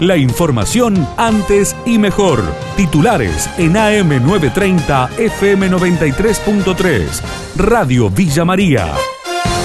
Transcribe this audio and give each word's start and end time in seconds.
La 0.00 0.16
información 0.16 1.06
antes 1.16 1.76
y 1.86 1.98
mejor. 1.98 2.40
Titulares 2.76 3.48
en 3.58 3.74
AM930 3.74 5.10
FM93.3. 5.10 7.22
Radio 7.56 8.10
Villa 8.10 8.44
María. 8.44 8.92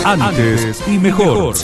Antes 0.06 0.88
y 0.88 1.00
mejor. 1.00 1.56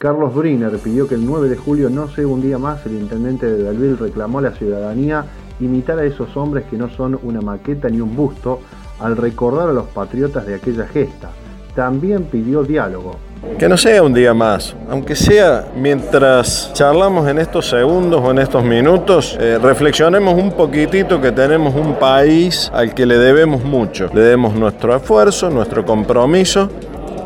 Carlos 0.00 0.32
Briner 0.32 0.78
pidió 0.78 1.08
que 1.08 1.16
el 1.16 1.26
9 1.26 1.48
de 1.48 1.56
julio 1.56 1.90
no 1.90 2.06
sea 2.06 2.28
un 2.28 2.40
día 2.40 2.56
más. 2.56 2.86
El 2.86 2.92
intendente 2.92 3.46
de 3.46 3.64
Dalville 3.64 3.96
reclamó 3.96 4.38
a 4.38 4.42
la 4.42 4.52
ciudadanía 4.52 5.24
imitar 5.58 5.98
a 5.98 6.04
esos 6.04 6.36
hombres 6.36 6.66
que 6.70 6.76
no 6.76 6.88
son 6.88 7.18
una 7.24 7.40
maqueta 7.40 7.88
ni 7.88 8.00
un 8.00 8.14
busto 8.14 8.60
al 9.00 9.16
recordar 9.16 9.70
a 9.70 9.72
los 9.72 9.88
patriotas 9.88 10.46
de 10.46 10.54
aquella 10.54 10.86
gesta. 10.86 11.31
También 11.74 12.24
pidió 12.24 12.62
diálogo. 12.62 13.16
Que 13.58 13.68
no 13.68 13.76
sea 13.76 14.02
un 14.02 14.12
día 14.12 14.34
más, 14.34 14.76
aunque 14.88 15.16
sea 15.16 15.66
mientras 15.76 16.70
charlamos 16.74 17.26
en 17.28 17.38
estos 17.38 17.68
segundos 17.68 18.20
o 18.22 18.30
en 18.30 18.38
estos 18.38 18.62
minutos, 18.62 19.36
eh, 19.40 19.58
reflexionemos 19.60 20.34
un 20.34 20.52
poquitito 20.52 21.20
que 21.20 21.32
tenemos 21.32 21.74
un 21.74 21.94
país 21.94 22.70
al 22.74 22.94
que 22.94 23.04
le 23.04 23.18
debemos 23.18 23.64
mucho. 23.64 24.08
Le 24.12 24.20
debemos 24.20 24.54
nuestro 24.54 24.94
esfuerzo, 24.94 25.50
nuestro 25.50 25.84
compromiso 25.84 26.68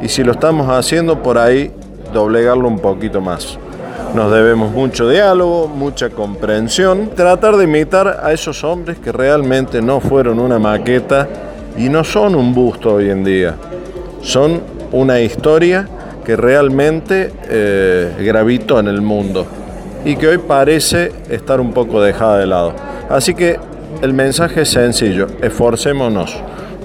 y 0.00 0.08
si 0.08 0.24
lo 0.24 0.32
estamos 0.32 0.68
haciendo 0.70 1.22
por 1.22 1.38
ahí, 1.38 1.70
doblegarlo 2.14 2.68
un 2.68 2.78
poquito 2.78 3.20
más. 3.20 3.58
Nos 4.14 4.32
debemos 4.32 4.72
mucho 4.72 5.08
diálogo, 5.10 5.68
mucha 5.68 6.08
comprensión, 6.10 7.10
tratar 7.14 7.56
de 7.56 7.64
imitar 7.64 8.20
a 8.22 8.32
esos 8.32 8.64
hombres 8.64 8.98
que 8.98 9.12
realmente 9.12 9.82
no 9.82 10.00
fueron 10.00 10.38
una 10.38 10.58
maqueta 10.58 11.28
y 11.76 11.88
no 11.88 12.04
son 12.04 12.34
un 12.34 12.54
busto 12.54 12.94
hoy 12.94 13.10
en 13.10 13.24
día. 13.24 13.54
Son 14.22 14.60
una 14.92 15.20
historia 15.20 15.88
que 16.24 16.36
realmente 16.36 17.32
eh, 17.48 18.12
gravitó 18.20 18.80
en 18.80 18.88
el 18.88 19.00
mundo 19.00 19.46
y 20.04 20.16
que 20.16 20.28
hoy 20.28 20.38
parece 20.38 21.12
estar 21.30 21.60
un 21.60 21.72
poco 21.72 22.00
dejada 22.00 22.38
de 22.38 22.46
lado. 22.46 22.74
Así 23.08 23.34
que 23.34 23.58
el 24.02 24.12
mensaje 24.12 24.62
es 24.62 24.68
sencillo, 24.70 25.28
esforcémonos, 25.40 26.36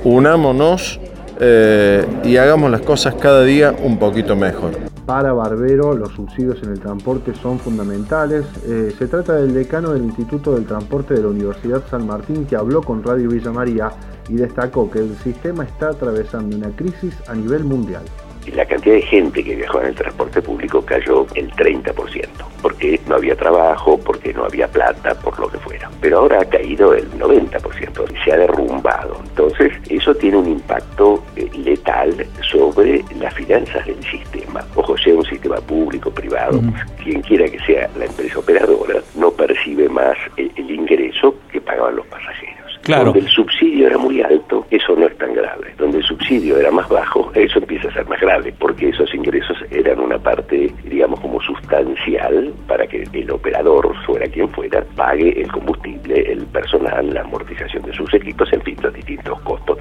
unámonos 0.03 0.99
eh, 1.39 2.05
y 2.23 2.37
hagamos 2.37 2.69
las 2.69 2.81
cosas 2.81 3.15
cada 3.15 3.43
día 3.43 3.73
un 3.83 3.97
poquito 3.97 4.35
mejor. 4.35 4.90
Para 5.05 5.33
Barbero, 5.33 5.93
los 5.93 6.11
subsidios 6.13 6.61
en 6.63 6.71
el 6.71 6.79
transporte 6.79 7.33
son 7.33 7.59
fundamentales. 7.59 8.45
Eh, 8.65 8.93
se 8.97 9.07
trata 9.07 9.35
del 9.35 9.53
decano 9.53 9.91
del 9.91 10.03
Instituto 10.03 10.53
del 10.53 10.65
Transporte 10.65 11.15
de 11.15 11.21
la 11.21 11.29
Universidad 11.29 11.83
San 11.89 12.05
Martín 12.05 12.45
que 12.45 12.55
habló 12.55 12.81
con 12.81 13.03
Radio 13.03 13.29
Villa 13.29 13.51
María 13.51 13.91
y 14.29 14.35
destacó 14.35 14.89
que 14.89 14.99
el 14.99 15.15
sistema 15.17 15.63
está 15.63 15.89
atravesando 15.89 16.55
una 16.55 16.69
crisis 16.75 17.17
a 17.27 17.33
nivel 17.33 17.63
mundial 17.63 18.03
la 18.47 18.65
cantidad 18.65 18.95
de 18.95 19.01
gente 19.03 19.43
que 19.43 19.55
viajó 19.55 19.81
en 19.81 19.87
el 19.87 19.95
transporte 19.95 20.41
público 20.41 20.81
cayó 20.83 21.25
el 21.35 21.51
30%, 21.51 22.27
porque 22.81 22.99
no 23.07 23.15
había 23.15 23.35
trabajo, 23.35 23.99
porque 23.99 24.33
no 24.33 24.45
había 24.45 24.67
plata, 24.67 25.13
por 25.13 25.39
lo 25.39 25.47
que 25.49 25.59
fuera. 25.59 25.89
Pero 26.01 26.19
ahora 26.19 26.41
ha 26.41 26.45
caído 26.45 26.95
el 26.95 27.07
90% 27.11 28.11
y 28.11 28.23
se 28.23 28.31
ha 28.31 28.37
derrumbado. 28.37 29.19
Entonces, 29.23 29.71
eso 29.87 30.15
tiene 30.15 30.37
un 30.37 30.47
impacto 30.47 31.23
eh, 31.35 31.47
letal 31.63 32.25
sobre 32.41 33.03
las 33.19 33.33
finanzas 33.35 33.85
del 33.85 34.03
sistema. 34.03 34.65
Ojo, 34.75 34.97
sea 34.97 35.13
un 35.13 35.25
sistema 35.25 35.57
público, 35.57 36.09
privado, 36.09 36.59
quien 37.03 37.21
quiera 37.21 37.47
que 37.47 37.59
sea 37.59 37.87
la 37.99 38.05
empresa 38.05 38.39
operadora, 38.39 38.99
no 39.13 39.29
percibe 39.29 39.87
más 39.87 40.17
el, 40.37 40.51
el 40.55 40.71
ingreso 40.71 41.35
que 41.51 41.61
pagaban 41.61 41.97
los 41.97 42.07
pasajeros. 42.07 42.60
Claro. 42.83 43.05
Donde 43.05 43.19
el 43.19 43.27
subsidio 43.27 43.87
era 43.87 43.97
muy 43.97 44.21
alto, 44.21 44.65
eso 44.71 44.95
no 44.95 45.05
es 45.05 45.17
tan 45.17 45.33
grave. 45.33 45.73
Donde 45.77 45.99
el 45.99 46.03
subsidio 46.03 46.57
era 46.57 46.71
más 46.71 46.89
bajo, 46.89 47.31
eso 47.35 47.59
empieza 47.59 47.89
a 47.89 47.93
ser 47.93 48.07
más 48.07 48.19
grave, 48.19 48.53
porque 48.59 48.89
esos 48.89 49.13
ingresos 49.13 49.57
eran 49.69 49.99
una 49.99 50.17
parte, 50.17 50.73
digamos, 50.83 51.19
como 51.19 51.39
sustancial 51.41 52.53
para 52.67 52.87
que 52.87 53.03
el 53.13 53.31
operador, 53.31 53.93
fuera 54.05 54.27
quien 54.27 54.49
fuera, 54.49 54.83
pague 54.95 55.41
el 55.41 55.51
combustible, 55.51 56.31
el 56.31 56.45
personal, 56.47 57.13
la 57.13 57.21
amortización 57.21 57.83
de 57.83 57.93
sus 57.93 58.13
equipos, 58.13 58.51
en 58.51 58.61
fin, 58.61 58.75
los 58.81 58.93
distintos 58.93 59.39
costos. 59.41 59.77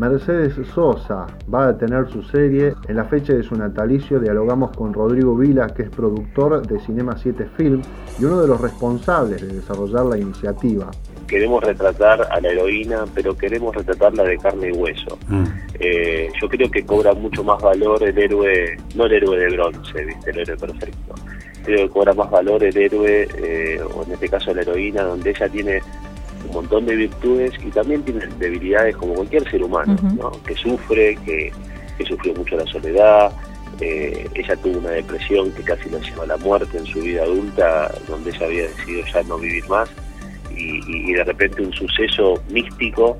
Mercedes 0.00 0.54
Sosa 0.74 1.26
va 1.52 1.68
a 1.68 1.78
tener 1.78 2.08
su 2.08 2.20
serie. 2.24 2.74
En 2.88 2.96
la 2.96 3.04
fecha 3.04 3.32
de 3.32 3.44
su 3.44 3.54
natalicio 3.54 4.18
dialogamos 4.18 4.76
con 4.76 4.92
Rodrigo 4.92 5.36
Vila, 5.36 5.68
que 5.68 5.84
es 5.84 5.90
productor 5.90 6.66
de 6.66 6.80
Cinema 6.80 7.16
7 7.16 7.46
Film 7.56 7.80
y 8.18 8.24
uno 8.24 8.40
de 8.42 8.48
los 8.48 8.60
responsables 8.60 9.40
de 9.40 9.54
desarrollar 9.54 10.06
la 10.06 10.18
iniciativa 10.18 10.90
queremos 11.34 11.64
retratar 11.64 12.28
a 12.30 12.40
la 12.40 12.48
heroína, 12.48 13.06
pero 13.12 13.36
queremos 13.36 13.74
retratarla 13.74 14.22
de 14.22 14.38
carne 14.38 14.68
y 14.68 14.70
hueso. 14.70 15.18
Mm. 15.26 15.44
Eh, 15.80 16.30
yo 16.40 16.48
creo 16.48 16.70
que 16.70 16.86
cobra 16.86 17.12
mucho 17.12 17.42
más 17.42 17.60
valor 17.60 18.00
el 18.04 18.16
héroe, 18.16 18.76
no 18.94 19.06
el 19.06 19.14
héroe 19.14 19.36
de 19.36 19.48
bronce, 19.50 20.04
¿viste? 20.04 20.30
el 20.30 20.38
héroe 20.38 20.56
perfecto. 20.56 21.14
Creo 21.64 21.88
que 21.88 21.92
cobra 21.92 22.14
más 22.14 22.30
valor 22.30 22.62
el 22.62 22.76
héroe, 22.76 23.26
eh, 23.36 23.80
o 23.82 24.04
en 24.04 24.12
este 24.12 24.28
caso 24.28 24.54
la 24.54 24.62
heroína, 24.62 25.02
donde 25.02 25.30
ella 25.30 25.48
tiene 25.48 25.82
un 26.46 26.54
montón 26.54 26.86
de 26.86 26.94
virtudes 26.94 27.52
y 27.66 27.70
también 27.70 28.04
tiene 28.04 28.28
debilidades 28.38 28.96
como 28.96 29.14
cualquier 29.14 29.50
ser 29.50 29.64
humano, 29.64 29.96
¿no? 30.16 30.30
que 30.46 30.54
sufre, 30.54 31.18
que, 31.26 31.52
sufrió 32.06 32.32
mucho 32.34 32.54
la 32.54 32.66
soledad. 32.66 33.32
Eh, 33.80 34.28
ella 34.36 34.54
tuvo 34.54 34.78
una 34.78 34.90
depresión 34.90 35.50
que 35.50 35.64
casi 35.64 35.90
la 35.90 35.98
llevó 35.98 36.22
a 36.22 36.26
la 36.26 36.36
muerte 36.36 36.78
en 36.78 36.86
su 36.86 37.00
vida 37.00 37.24
adulta, 37.24 37.92
donde 38.06 38.30
ella 38.30 38.46
había 38.46 38.62
decidido 38.68 39.04
ya 39.12 39.22
no 39.24 39.36
vivir 39.36 39.68
más 39.68 39.90
y, 40.56 41.12
de 41.12 41.24
repente 41.24 41.62
un 41.62 41.72
suceso 41.72 42.42
místico 42.50 43.16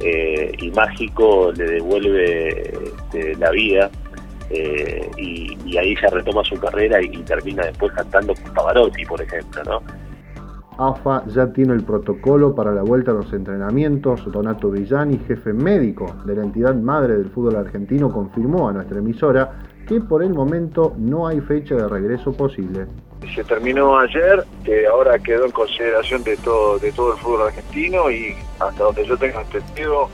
eh, 0.00 0.52
y 0.58 0.70
mágico 0.70 1.52
le 1.56 1.64
devuelve 1.64 2.58
este, 2.58 3.34
la 3.36 3.50
vida 3.50 3.90
eh, 4.50 5.10
y, 5.16 5.76
ahí 5.76 5.94
ya 6.00 6.08
retoma 6.08 6.42
su 6.44 6.56
carrera 6.56 7.02
y, 7.02 7.10
termina 7.22 7.66
después 7.66 7.92
cantando 7.92 8.34
con 8.34 8.54
Pavarotti, 8.54 9.04
por 9.04 9.20
ejemplo, 9.20 9.62
¿no? 9.64 9.82
AFA 10.78 11.24
ya 11.26 11.52
tiene 11.52 11.74
el 11.74 11.82
protocolo 11.82 12.54
para 12.54 12.72
la 12.72 12.82
vuelta 12.82 13.10
a 13.10 13.14
los 13.14 13.32
entrenamientos. 13.32 14.30
Donato 14.30 14.70
Villani, 14.70 15.18
jefe 15.26 15.52
médico 15.52 16.14
de 16.24 16.36
la 16.36 16.44
entidad 16.44 16.74
madre 16.76 17.16
del 17.16 17.30
fútbol 17.30 17.56
argentino, 17.56 18.12
confirmó 18.12 18.68
a 18.68 18.72
nuestra 18.72 18.98
emisora 18.98 19.58
que 19.88 20.00
por 20.00 20.22
el 20.22 20.32
momento 20.32 20.94
no 20.96 21.26
hay 21.26 21.40
fecha 21.40 21.74
de 21.74 21.88
regreso 21.88 22.32
posible. 22.32 22.86
Se 23.34 23.44
terminó 23.44 23.98
ayer, 23.98 24.44
que 24.64 24.86
ahora 24.86 25.18
quedó 25.18 25.44
en 25.44 25.52
consideración 25.52 26.22
de 26.24 26.36
todo, 26.38 26.78
de 26.78 26.92
todo 26.92 27.12
el 27.12 27.18
fútbol 27.18 27.48
argentino 27.48 28.10
y 28.10 28.36
hasta 28.58 28.84
donde 28.84 29.06
yo 29.06 29.16
tengo 29.16 29.40
entendido, 29.40 30.08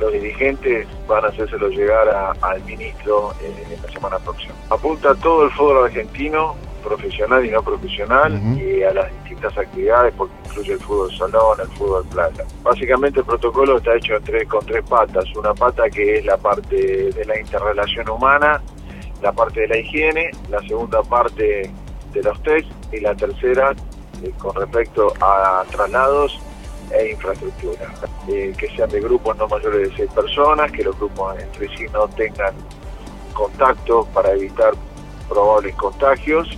los 0.00 0.12
dirigentes 0.12 0.86
van 1.08 1.24
a 1.24 1.28
hacérselo 1.28 1.68
llegar 1.68 2.36
al 2.40 2.64
ministro 2.64 3.32
en, 3.42 3.82
la 3.82 3.90
semana 3.90 4.18
próxima. 4.18 4.54
Apunta 4.70 5.10
a 5.10 5.14
todo 5.14 5.44
el 5.44 5.50
fútbol 5.52 5.84
argentino, 5.84 6.54
profesional 6.84 7.44
y 7.44 7.50
no 7.50 7.62
profesional, 7.62 8.40
y 8.58 8.82
a 8.82 8.92
las 8.92 9.10
distintas 9.12 9.56
actividades, 9.56 10.14
porque 10.16 10.34
incluye 10.46 10.72
el 10.74 10.80
fútbol 10.80 11.16
salón, 11.16 11.58
el 11.60 11.68
fútbol 11.76 12.04
playa. 12.06 12.44
Básicamente 12.62 13.20
el 13.20 13.26
protocolo 13.26 13.78
está 13.78 13.96
hecho 13.96 14.14
con 14.48 14.64
tres 14.66 14.84
patas. 14.88 15.24
Una 15.34 15.54
pata 15.54 15.88
que 15.90 16.18
es 16.18 16.24
la 16.24 16.36
parte 16.36 17.10
de 17.10 17.24
la 17.24 17.40
interrelación 17.40 18.08
humana, 18.08 18.62
la 19.22 19.32
parte 19.32 19.60
de 19.60 19.68
la 19.68 19.78
higiene, 19.78 20.30
la 20.50 20.60
segunda 20.60 21.02
parte 21.02 21.70
de 22.16 22.22
los 22.22 22.42
test 22.42 22.66
y 22.92 23.00
la 23.00 23.14
tercera 23.14 23.74
eh, 24.22 24.32
con 24.38 24.54
respecto 24.54 25.12
a 25.20 25.64
traslados 25.70 26.38
e 26.90 27.10
infraestructura. 27.10 27.92
Eh, 28.28 28.52
que 28.56 28.68
sean 28.74 28.88
de 28.90 29.00
grupos 29.00 29.36
no 29.36 29.46
mayores 29.48 29.90
de 29.90 29.96
seis 29.96 30.10
personas, 30.12 30.72
que 30.72 30.82
los 30.82 30.96
grupos 30.96 31.38
entre 31.38 31.68
sí 31.76 31.86
no 31.92 32.08
tengan 32.08 32.54
contacto 33.32 34.06
para 34.14 34.32
evitar 34.32 34.72
probables 35.28 35.74
contagios. 35.76 36.48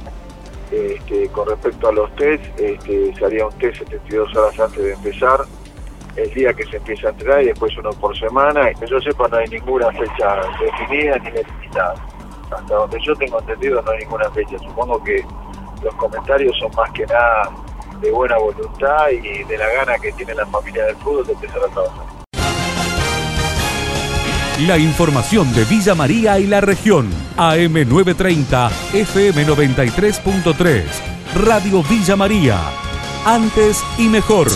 Este, 0.71 1.29
con 1.31 1.49
respecto 1.49 1.89
a 1.89 1.93
los 1.93 2.15
test, 2.17 2.45
este, 2.59 3.15
se 3.15 3.25
haría 3.25 3.47
un 3.47 3.53
test 3.55 3.79
72 3.79 4.37
horas 4.37 4.61
antes 4.61 4.85
de 4.85 4.93
empezar, 4.93 5.41
el 6.15 6.35
día 6.35 6.53
que 6.53 6.65
se 6.67 6.77
empieza 6.77 7.09
a 7.09 7.11
entrenar 7.11 7.43
y 7.43 7.47
después 7.47 7.77
uno 7.79 7.91
por 7.91 8.17
semana. 8.19 8.73
Que 8.75 8.87
yo 8.87 9.01
sepa 9.01 9.29
no 9.29 9.39
hay 9.39 9.49
ninguna 9.49 9.91
fecha 9.93 10.41
definida 10.61 11.19
ni 11.19 11.31
delimitada 11.31 11.95
hasta 12.51 12.75
donde 12.75 12.99
yo 13.01 13.15
tengo 13.17 13.41
entendido 13.41 13.83
no 13.83 13.91
hay 13.91 13.99
ninguna 14.01 14.31
fecha. 14.31 14.59
Supongo 14.59 15.03
que 15.03 15.25
los 15.83 15.95
comentarios 15.95 16.57
son 16.59 16.71
más 16.77 16.91
que 16.93 17.07
nada 17.07 17.51
de 18.01 18.11
buena 18.11 18.39
voluntad 18.39 19.09
y 19.11 19.45
de 19.45 19.59
la 19.59 19.67
gana 19.73 19.99
que 19.99 20.13
tiene 20.13 20.35
la 20.35 20.47
familia 20.47 20.85
del 20.87 20.97
fútbol 20.97 21.27
de 21.27 21.33
empezar 21.33 21.59
a 21.59 21.69
trabajar. 21.73 22.07
La 24.67 24.77
información 24.77 25.53
de 25.55 25.65
Villa 25.65 25.95
María 25.95 26.39
y 26.41 26.47
la 26.49 26.61
región. 26.61 27.09
AM930, 27.37 28.71
FM93.3. 28.93 30.83
Radio 31.35 31.83
Villa 31.85 32.17
María. 32.17 32.59
Antes 33.25 33.85
y 33.99 34.09
mejor. 34.09 34.49